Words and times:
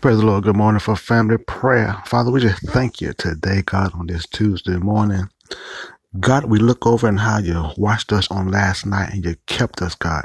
Praise 0.00 0.18
the 0.20 0.26
Lord. 0.26 0.44
Good 0.44 0.56
morning 0.56 0.78
for 0.78 0.94
family 0.94 1.38
prayer. 1.38 2.00
Father, 2.06 2.30
we 2.30 2.40
just 2.40 2.62
thank 2.68 3.00
you 3.00 3.14
today, 3.14 3.62
God, 3.62 3.90
on 3.94 4.06
this 4.06 4.28
Tuesday 4.28 4.76
morning. 4.76 5.28
God, 6.20 6.44
we 6.44 6.58
look 6.60 6.86
over 6.86 7.08
and 7.08 7.18
how 7.18 7.38
you 7.38 7.70
watched 7.76 8.12
us 8.12 8.30
on 8.30 8.48
last 8.50 8.86
night 8.86 9.12
and 9.12 9.24
you 9.24 9.36
kept 9.46 9.82
us, 9.82 9.96
God. 9.96 10.24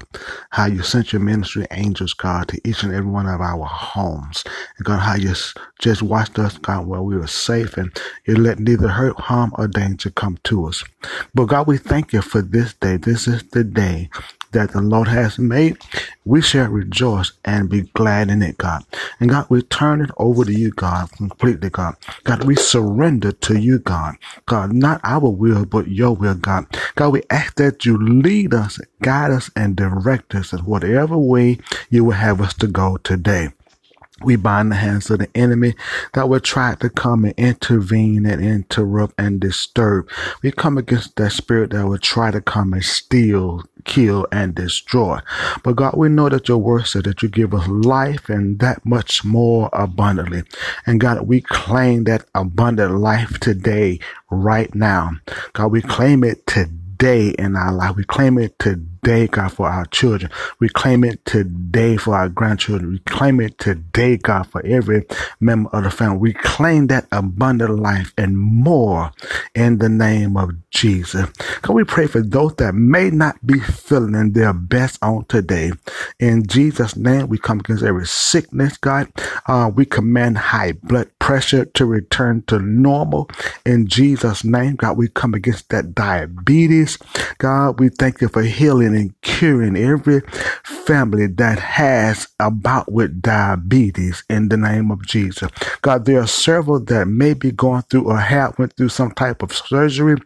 How 0.52 0.68
you 0.68 0.84
sent 0.84 1.12
your 1.12 1.22
ministry 1.22 1.66
angels, 1.72 2.14
God, 2.14 2.50
to 2.50 2.62
each 2.64 2.84
and 2.84 2.94
every 2.94 3.10
one 3.10 3.28
of 3.28 3.42
our 3.42 3.66
homes. 3.66 4.44
And 4.78 4.86
God, 4.86 5.00
how 5.00 5.16
you 5.16 5.34
just 5.80 6.04
watched 6.04 6.38
us, 6.38 6.58
God, 6.60 6.86
while 6.86 7.04
we 7.04 7.18
were 7.18 7.28
safe 7.28 7.76
and 7.76 7.92
you 8.28 8.36
let 8.36 8.60
neither 8.60 8.90
hurt, 8.90 9.20
harm, 9.20 9.54
or 9.58 9.68
danger 9.68 10.12
come 10.12 10.38
to 10.46 10.68
us. 10.68 10.84
But 11.34 11.46
God, 11.46 11.68
we 11.68 11.78
thank 11.78 12.14
you 12.14 12.22
for 12.22 12.44
this 12.44 12.74
day. 12.76 12.98
This 12.98 13.28
is 13.28 13.44
the 13.50 13.64
day 13.64 14.10
that 14.54 14.72
the 14.72 14.82
Lord 14.82 15.08
has 15.08 15.38
made. 15.38 15.78
We 16.26 16.42
shall 16.42 16.70
rejoice 16.70 17.34
and 17.46 17.70
be 17.70 17.82
glad 17.94 18.30
in 18.30 18.42
it, 18.42 18.58
God. 18.58 18.86
And 19.20 19.30
God, 19.30 19.48
we 19.50 19.62
turn 19.64 20.02
it 20.02 20.12
over 20.18 20.46
to 20.46 20.54
you, 20.54 20.72
God, 20.72 21.12
completely, 21.12 21.70
God. 21.70 21.96
God, 22.24 22.44
we 22.46 22.56
surrender 22.56 23.32
to 23.32 23.60
you, 23.60 23.80
God. 23.80 24.16
God, 24.46 24.74
not 24.74 25.02
our 25.04 25.30
will, 25.30 25.66
but 25.66 25.88
your 25.90 26.16
will, 26.16 26.36
God. 26.36 26.66
God, 26.96 27.10
we 27.10 27.24
ask 27.30 27.56
that 27.56 27.86
you 27.86 27.98
lead 27.98 28.54
us, 28.54 28.80
guide 29.02 29.32
us, 29.32 29.52
and 29.56 29.76
direct 29.76 30.34
us 30.36 30.54
in 30.54 30.60
whatever 30.60 31.18
way 31.18 31.60
you 31.90 32.06
will 32.06 32.14
have 32.14 32.42
us 32.42 32.54
to 32.56 32.68
go 32.68 32.98
today. 32.98 33.50
We 34.22 34.36
bind 34.36 34.72
the 34.72 34.76
hands 34.76 35.10
of 35.10 35.20
the 35.20 35.30
enemy 35.36 35.76
that 36.14 36.30
would 36.30 36.44
try 36.44 36.76
to 36.76 36.90
come 36.90 37.26
and 37.26 37.34
intervene 37.36 38.26
and 38.26 38.44
interrupt 38.44 39.16
and 39.18 39.40
disturb. 39.40 40.08
We 40.42 40.52
come 40.52 40.78
against 40.78 41.16
that 41.16 41.32
spirit 41.32 41.72
that 41.72 41.88
would 41.88 42.02
try 42.02 42.32
to 42.32 42.40
come 42.40 42.74
and 42.74 42.84
steal, 42.84 43.64
kill, 43.86 44.28
and 44.32 44.54
destroy. 44.54 45.20
But 45.64 45.76
God, 45.78 45.96
we 45.98 46.10
know 46.10 46.30
that 46.30 46.48
your 46.48 46.60
word 46.60 46.86
said 46.86 47.06
that 47.06 47.24
you 47.24 47.30
give 47.30 47.54
us 47.54 47.68
life 47.68 48.30
and 48.30 48.60
that 48.60 48.86
much 48.86 49.26
more 49.26 49.70
abundantly. 49.74 50.44
And 50.86 51.00
God, 51.00 51.28
we 51.28 51.42
claim 51.42 52.04
that 52.06 52.26
abundant 52.36 52.96
life 52.96 53.40
today, 53.40 54.00
right 54.30 54.74
now. 54.74 55.12
God, 55.54 55.72
we 55.72 55.82
claim 55.82 56.24
it 56.24 56.46
today 56.48 57.30
in 57.30 57.56
our 57.56 57.74
life. 57.74 57.96
We 57.96 58.04
claim 58.04 58.38
it 58.38 58.58
today 58.60 58.93
today, 59.04 59.28
God, 59.28 59.52
for 59.52 59.68
our 59.68 59.86
children. 59.88 60.32
We 60.60 60.70
claim 60.70 61.04
it 61.04 61.26
today 61.26 61.98
for 61.98 62.16
our 62.16 62.30
grandchildren. 62.30 62.92
We 62.92 63.00
claim 63.00 63.42
it 63.42 63.58
today, 63.58 64.18
God, 64.18 64.44
for 64.44 64.66
every 64.66 65.06
member 65.42 65.70
of 65.74 65.84
the 65.84 65.92
family. 65.92 66.18
We 66.20 66.34
claim 66.34 66.88
that 66.88 67.08
abundant 67.12 67.80
life 67.80 68.14
and 68.18 68.38
more 68.38 69.12
in 69.56 69.80
the 69.80 69.90
name 69.90 70.38
of 70.38 70.52
Jesus. 70.70 71.30
Can 71.62 71.76
we 71.76 71.84
pray 71.84 72.08
for 72.08 72.22
those 72.22 72.56
that 72.56 72.76
may 72.76 73.10
not 73.10 73.46
be 73.46 73.60
feeling 73.60 74.32
their 74.32 74.54
best 74.54 75.00
on 75.04 75.26
today? 75.26 75.72
In 76.20 76.48
Jesus' 76.48 76.96
name, 76.96 77.28
we 77.28 77.38
come 77.38 77.60
against 77.60 77.84
every 77.84 78.08
sickness, 78.08 78.78
God. 78.78 79.12
Uh, 79.48 79.70
we 79.74 79.86
command 79.86 80.38
high 80.38 80.72
blood 80.72 81.10
pressure 81.20 81.66
to 81.66 81.86
return 81.86 82.44
to 82.48 82.60
normal. 82.60 83.30
In 83.66 83.88
Jesus' 83.88 84.44
name, 84.44 84.76
God, 84.76 84.98
we 84.98 85.10
come 85.10 85.34
against 85.34 85.70
that 85.70 85.94
diabetes. 85.94 86.98
God, 87.38 87.80
we 87.80 87.90
thank 87.90 88.22
you 88.22 88.30
for 88.30 88.44
healing 88.44 88.93
healing 88.94 89.02
and 89.02 89.22
curing 89.22 89.78
every 89.78 90.22
family 90.64 91.28
that 91.28 91.60
has 91.60 92.28
a 92.40 92.52
bout 92.52 92.92
with 92.92 93.22
diabetes 93.22 94.24
in 94.30 94.50
the 94.50 94.58
name 94.58 94.92
of 94.92 95.06
Jesus. 95.06 95.50
God, 95.82 96.06
there 96.06 96.22
are 96.22 96.28
several 96.28 96.80
that 96.86 97.08
may 97.08 97.34
be 97.34 97.52
going 97.52 97.84
through 97.84 98.10
or 98.10 98.18
have 98.18 98.58
went 98.58 98.76
through 98.76 98.90
some 98.90 99.12
type 99.12 99.42
of 99.44 99.54
surgery. 99.54 100.18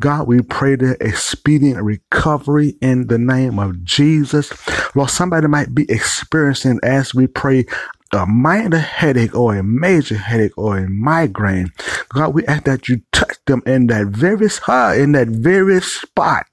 God, 0.00 0.26
we 0.26 0.42
pray 0.42 0.76
the 0.76 0.96
expedient 1.00 1.82
recovery 1.82 2.76
in 2.80 3.08
the 3.08 3.18
name 3.18 3.58
of 3.58 3.84
Jesus. 3.84 4.52
Lord, 4.94 5.10
somebody 5.10 5.46
might 5.46 5.74
be 5.74 5.90
experiencing 5.90 6.80
as 6.82 7.14
we 7.14 7.26
pray 7.26 7.66
a 8.12 8.26
minor 8.26 8.78
headache 8.78 9.34
or 9.34 9.56
a 9.56 9.64
major 9.64 10.16
headache 10.16 10.56
or 10.56 10.78
a 10.78 10.88
migraine. 10.88 11.72
God, 12.10 12.32
we 12.32 12.46
ask 12.46 12.62
that 12.64 12.88
you 12.88 13.02
touch 13.10 13.36
them 13.46 13.60
in 13.66 13.88
that 13.88 14.06
very 14.06 14.48
spot, 14.48 14.98
in 14.98 15.12
that 15.12 15.26
very 15.26 15.80
spot 15.80 16.46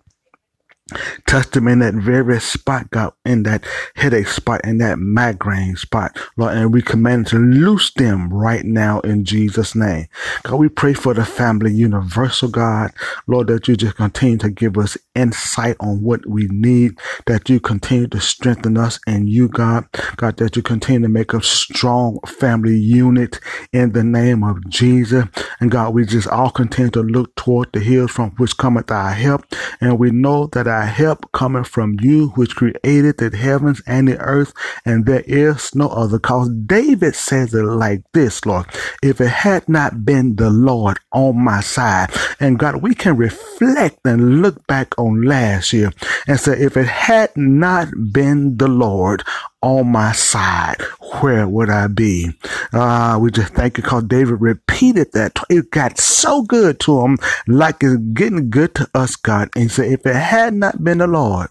Touch 1.28 1.50
them 1.52 1.68
in 1.68 1.79
that 1.79 1.94
very 1.94 2.40
spot, 2.40 2.90
God, 2.91 3.13
in 3.25 3.44
that 3.44 3.66
headache 3.96 4.28
spot, 4.28 4.62
in 4.63 4.78
that 4.79 5.00
migraine 5.00 5.75
spot, 5.75 6.18
Lord, 6.38 6.56
and 6.57 6.74
we 6.74 6.81
command 6.81 7.28
to 7.28 7.38
loose 7.38 7.91
them 7.94 8.34
right 8.34 8.66
now 8.66 9.00
in 9.02 9.25
Jesus' 9.25 9.75
name. 9.75 10.07
God, 10.44 10.56
we 10.56 10.69
pray 10.69 10.94
for 10.94 11.13
the 11.13 11.25
family 11.25 11.74
universal, 11.74 12.50
God, 12.50 12.91
Lord, 13.28 13.47
that 13.47 13.68
you 13.68 13.75
just 13.75 13.96
continue 13.96 14.38
to 14.38 14.50
give 14.50 14.78
us 14.78 14.97
insight 15.16 15.75
on 15.79 16.02
what 16.02 16.25
we 16.25 16.47
need, 16.47 16.97
that 17.28 17.50
you 17.50 17.59
continue 17.59 18.08
to 18.08 18.19
strengthen 18.19 18.78
us 18.78 19.00
and 19.08 19.29
you, 19.29 19.47
God, 19.47 19.85
God, 20.18 20.38
that 20.38 20.56
you 20.56 20.62
continue 20.62 21.02
to 21.02 21.09
make 21.09 21.34
a 21.34 21.41
strong 21.41 22.19
family 22.25 22.78
unit 22.78 23.40
in 23.73 23.91
the 23.91 24.03
name 24.03 24.44
of 24.44 24.68
Jesus. 24.69 25.25
And 25.59 25.72
God, 25.72 25.94
we 25.94 26.06
just 26.06 26.28
all 26.28 26.50
continue 26.50 26.91
to 26.91 27.02
look 27.02 27.35
toward 27.35 27.72
the 27.73 27.79
hills 27.79 28.12
from 28.12 28.31
which 28.31 28.58
cometh 28.58 28.91
our 28.91 29.12
help. 29.12 29.46
And 29.79 30.00
we 30.00 30.12
know 30.12 30.47
that 30.47 30.68
our 30.68 30.80
help 30.85 31.31
coming 31.31 31.63
from 31.63 31.97
you, 32.01 32.29
which 32.29 32.55
created 32.55 33.17
the 33.17 33.35
heavens 33.35 33.81
and 33.85 34.07
the 34.07 34.17
earth, 34.19 34.53
and 34.85 35.05
there 35.05 35.23
is 35.25 35.73
no 35.75 35.87
other. 35.89 36.19
Cause 36.19 36.49
David 36.49 37.15
says 37.15 37.53
it 37.53 37.63
like 37.63 38.03
this, 38.13 38.45
Lord, 38.45 38.65
if 39.01 39.21
it 39.21 39.29
had 39.29 39.67
not 39.67 40.05
been 40.05 40.35
the 40.35 40.49
Lord 40.49 40.99
on 41.11 41.43
my 41.43 41.61
side, 41.61 42.09
and 42.39 42.59
God, 42.59 42.81
we 42.81 42.95
can 42.95 43.17
reflect 43.17 43.99
and 44.05 44.41
look 44.41 44.65
back 44.67 44.97
on 44.97 45.23
last 45.23 45.73
year 45.73 45.91
and 46.27 46.39
say, 46.39 46.59
if 46.59 46.77
it 46.77 46.87
had 46.87 47.35
not 47.35 47.87
been 48.11 48.57
the 48.57 48.67
Lord 48.67 49.23
on 49.61 49.91
my 49.91 50.11
side, 50.11 50.81
where 51.22 51.47
would 51.47 51.69
I 51.69 51.88
be? 51.88 52.31
Uh, 52.73 53.17
we 53.22 53.31
just 53.31 53.53
thank 53.53 53.77
you 53.77 53.83
because 53.83 54.03
David 54.03 54.41
repeated 54.41 55.11
that. 55.13 55.39
It 55.49 55.72
got 55.72 55.99
so 55.99 56.41
good 56.44 56.79
to 56.81 57.01
him, 57.01 57.17
like 57.47 57.83
it's 57.83 57.97
getting 58.13 58.49
good 58.49 58.75
to 58.75 58.89
us, 58.95 59.16
God. 59.16 59.49
And 59.55 59.63
he 59.63 59.69
said, 59.69 59.91
if 59.91 60.05
it 60.05 60.16
had 60.16 60.53
not 60.53 60.83
been 60.83 60.99
the 60.99 61.07
Lord 61.07 61.49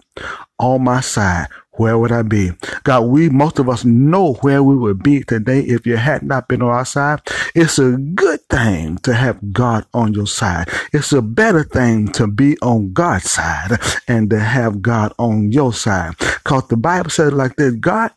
on 0.59 0.84
my 0.84 1.00
side, 1.00 1.48
where 1.72 1.97
would 1.97 2.12
I 2.12 2.21
be? 2.21 2.50
God, 2.82 3.03
we, 3.06 3.31
most 3.31 3.59
of 3.59 3.69
us 3.69 3.87
know 3.87 4.34
where 4.42 4.62
we 4.62 4.77
would 4.77 5.03
be 5.03 5.22
today 5.22 5.60
if 5.60 5.87
you 5.87 5.97
had 5.97 6.22
not 6.22 6.47
been 6.47 6.60
on 6.60 6.69
our 6.69 6.84
side. 6.84 7.21
It's 7.54 7.78
a 7.78 7.92
good 7.92 8.41
thing 8.50 8.98
to 8.98 9.15
have 9.15 9.53
God 9.53 9.87
on 9.94 10.12
your 10.12 10.27
side. 10.27 10.69
It's 10.92 11.12
a 11.12 11.22
better 11.22 11.65
thing 11.65 12.09
to 12.09 12.27
be 12.27 12.59
on 12.59 12.92
God's 12.92 13.31
side 13.31 13.78
and 14.06 14.28
to 14.28 14.41
have 14.41 14.82
God 14.82 15.15
on 15.19 15.53
your 15.53 15.72
side. 15.72 16.16
Cause 16.45 16.69
the 16.69 16.77
Bible 16.77 17.11
says 17.11 17.33
like 17.33 17.56
this, 17.56 17.75
God 17.75 18.12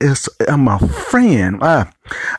is, 0.00 0.28
I'm 0.48 0.68
a 0.68 0.78
friend. 0.78 1.62
Uh, 1.62 1.86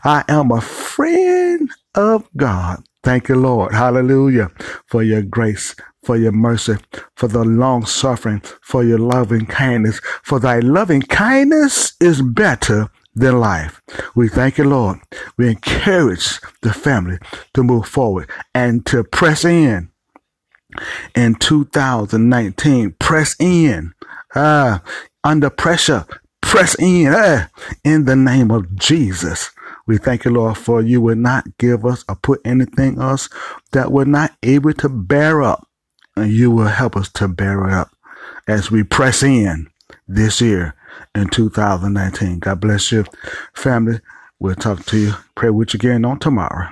I 0.03 0.24
am 0.28 0.52
a 0.52 0.62
friend 0.62 1.69
of 1.96 2.28
God. 2.36 2.84
Thank 3.03 3.30
you, 3.30 3.36
Lord. 3.36 3.74
Hallelujah 3.74 4.50
for 4.88 5.03
your 5.03 5.24
grace 5.24 5.75
for 6.03 6.18
your 6.18 6.31
mercy, 6.31 6.78
for 7.16 7.28
the 7.28 7.44
long 7.44 7.86
suffering, 7.86 8.42
for 8.62 8.84
your 8.84 8.97
loving 8.97 9.46
kindness. 9.46 10.00
For 10.24 10.40
thy 10.40 10.59
loving 10.59 11.02
kindness 11.02 11.94
is 12.00 12.22
better 12.22 12.90
than 13.13 13.40
life. 13.40 13.81
We 14.16 14.30
thank 14.30 14.58
you, 14.58 14.66
Lord. 14.66 15.00
We 15.38 15.50
encourage 15.50 16.40
the 16.62 16.74
family 16.74 17.19
to 17.53 17.63
move 17.63 17.88
forward 17.88 18.30
and 18.56 18.86
to 18.88 19.03
press 19.03 19.46
in 19.46 19.92
in 21.16 21.36
2019. 21.36 22.96
Press 23.00 23.36
in, 23.40 23.94
uh, 24.34 24.80
under 25.23 25.49
pressure. 25.49 26.05
Press 26.41 26.75
in, 26.79 27.07
uh, 27.07 27.47
in 27.83 28.05
the 28.05 28.15
name 28.15 28.51
of 28.51 28.75
Jesus. 28.75 29.51
We 29.87 29.97
thank 29.97 30.25
you, 30.25 30.31
Lord, 30.31 30.57
for 30.57 30.81
you 30.81 31.01
will 31.01 31.15
not 31.15 31.57
give 31.57 31.85
us 31.85 32.03
or 32.09 32.15
put 32.15 32.41
anything 32.45 32.99
else 32.99 33.29
that 33.71 33.91
we're 33.91 34.05
not 34.05 34.31
able 34.43 34.73
to 34.73 34.89
bear 34.89 35.41
up 35.41 35.67
and 36.15 36.31
you 36.31 36.51
will 36.51 36.67
help 36.67 36.95
us 36.95 37.09
to 37.13 37.27
bear 37.27 37.67
it 37.67 37.73
up 37.73 37.91
as 38.47 38.69
we 38.69 38.83
press 38.83 39.23
in 39.23 39.67
this 40.07 40.41
year 40.41 40.75
in 41.15 41.29
2019. 41.29 42.39
God 42.39 42.59
bless 42.59 42.91
you, 42.91 43.05
family. 43.53 43.99
We'll 44.39 44.55
talk 44.55 44.85
to 44.88 44.97
you, 44.97 45.13
pray 45.35 45.50
with 45.50 45.74
you 45.74 45.77
again 45.77 46.03
on 46.03 46.19
tomorrow. 46.19 46.69